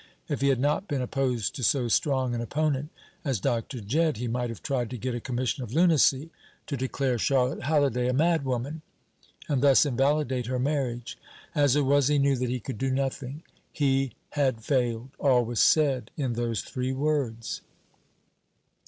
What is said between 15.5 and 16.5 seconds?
said in